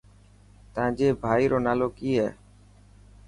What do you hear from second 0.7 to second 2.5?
تانجي ڀائي رو نالو ڪي هي.